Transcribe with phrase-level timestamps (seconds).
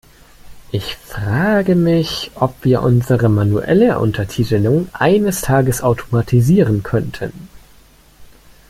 [0.71, 7.49] Ich frage mich, ob wir unsere manuelle Untertitelung eines Tages automatisieren könnten.